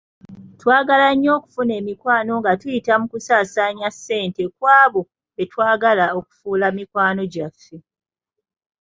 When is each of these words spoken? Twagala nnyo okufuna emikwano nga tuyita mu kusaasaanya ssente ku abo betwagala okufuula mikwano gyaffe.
Twagala 0.59 1.07
nnyo 1.13 1.31
okufuna 1.37 1.71
emikwano 1.81 2.31
nga 2.39 2.51
tuyita 2.59 2.93
mu 3.01 3.07
kusaasaanya 3.11 3.87
ssente 3.95 4.43
ku 4.55 4.63
abo 4.81 5.01
betwagala 5.37 6.05
okufuula 6.19 6.67
mikwano 6.77 7.21
gyaffe. 7.33 7.77